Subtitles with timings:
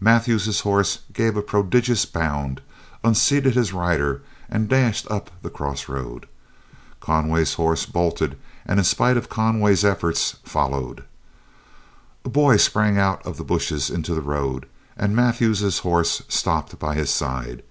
[0.00, 2.60] Mathews's horse gave a prodigious bound,
[3.02, 6.28] unseated his rider, and dashed up the cross road.
[7.00, 11.04] Conway's horse bolted, and in spite of Conway's efforts, followed.
[12.22, 16.94] A boy sprang out of the bushes into the road, and Mathews's horse stopped by
[16.94, 17.62] his side.